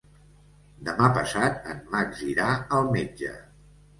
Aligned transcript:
Demà 0.87 1.09
passat 1.17 1.69
en 1.75 1.83
Max 1.95 2.23
irà 2.31 2.47
al 2.79 2.89
metge. 2.99 3.37